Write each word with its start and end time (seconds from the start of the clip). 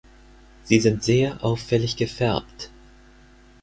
Sie 0.63 0.79
sind 0.79 1.03
sehr 1.03 1.43
auffällig 1.45 1.95
gefärbt. 1.95 2.71